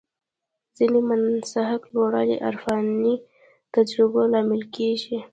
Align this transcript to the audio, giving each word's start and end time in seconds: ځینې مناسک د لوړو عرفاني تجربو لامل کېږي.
ځینې 0.77 0.99
مناسک 1.09 1.79
د 1.87 1.91
لوړو 1.93 2.21
عرفاني 2.47 3.15
تجربو 3.73 4.21
لامل 4.31 4.61
کېږي. 4.75 5.17